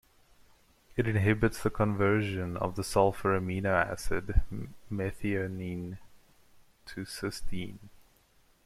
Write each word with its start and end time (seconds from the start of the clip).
It 0.97 1.07
inhibits 1.07 1.61
the 1.61 1.69
conversion 1.69 2.57
of 2.57 2.75
the 2.75 2.83
sulfur 2.83 3.39
amino 3.39 3.65
acid 3.67 4.41
methionine 4.91 5.99
to 6.87 7.01
cysteine. 7.05 7.77